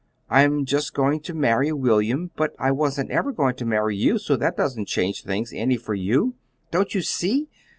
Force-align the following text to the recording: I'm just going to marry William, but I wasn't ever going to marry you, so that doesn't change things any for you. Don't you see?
I'm 0.31 0.65
just 0.65 0.95
going 0.95 1.19
to 1.19 1.35
marry 1.35 1.71
William, 1.71 2.31
but 2.35 2.55
I 2.57 2.71
wasn't 2.71 3.11
ever 3.11 3.31
going 3.31 3.53
to 3.57 3.65
marry 3.67 3.95
you, 3.95 4.17
so 4.17 4.35
that 4.35 4.57
doesn't 4.57 4.87
change 4.87 5.21
things 5.23 5.53
any 5.53 5.77
for 5.77 5.93
you. 5.93 6.33
Don't 6.71 6.95
you 6.95 7.03
see? 7.03 7.49